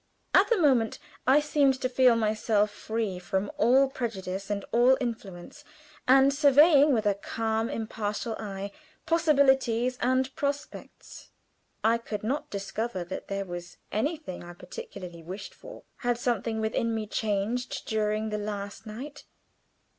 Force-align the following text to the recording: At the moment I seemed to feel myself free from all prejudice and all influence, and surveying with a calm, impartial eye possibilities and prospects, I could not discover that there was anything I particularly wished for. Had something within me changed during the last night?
At 0.33 0.49
the 0.49 0.57
moment 0.57 0.97
I 1.27 1.39
seemed 1.39 1.79
to 1.79 1.87
feel 1.87 2.15
myself 2.15 2.71
free 2.71 3.19
from 3.19 3.51
all 3.57 3.87
prejudice 3.87 4.49
and 4.49 4.65
all 4.71 4.97
influence, 4.99 5.63
and 6.07 6.33
surveying 6.33 6.91
with 6.91 7.05
a 7.05 7.13
calm, 7.13 7.69
impartial 7.69 8.35
eye 8.39 8.71
possibilities 9.05 9.99
and 10.01 10.35
prospects, 10.35 11.29
I 11.83 11.99
could 11.99 12.23
not 12.23 12.49
discover 12.49 13.03
that 13.03 13.27
there 13.27 13.45
was 13.45 13.77
anything 13.91 14.43
I 14.43 14.53
particularly 14.53 15.21
wished 15.21 15.53
for. 15.53 15.83
Had 15.97 16.17
something 16.17 16.59
within 16.61 16.95
me 16.95 17.05
changed 17.05 17.85
during 17.87 18.29
the 18.29 18.39
last 18.39 18.87
night? 18.87 19.25